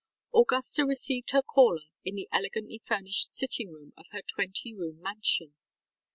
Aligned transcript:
ŌĆØ 0.33 0.39
Augusta 0.41 0.83
received 0.83 1.29
her 1.29 1.43
caller 1.43 1.83
in 2.03 2.15
the 2.15 2.27
elegantly 2.31 2.81
furnished 2.83 3.35
sitting 3.35 3.69
room 3.71 3.93
of 3.95 4.07
her 4.09 4.23
twenty 4.23 4.73
room 4.73 4.99
mansion. 4.99 5.53